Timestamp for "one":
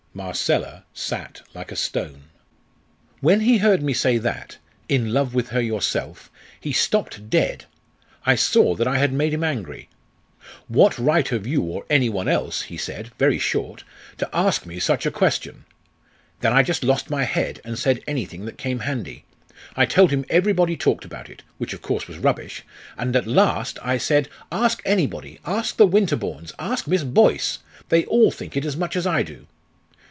12.09-12.27